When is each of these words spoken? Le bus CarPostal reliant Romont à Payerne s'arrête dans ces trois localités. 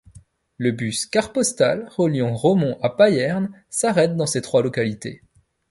Le 0.57 0.71
bus 0.71 1.05
CarPostal 1.05 1.87
reliant 1.95 2.33
Romont 2.35 2.75
à 2.81 2.89
Payerne 2.89 3.51
s'arrête 3.69 4.15
dans 4.15 4.25
ces 4.25 4.41
trois 4.41 4.63
localités. 4.63 5.21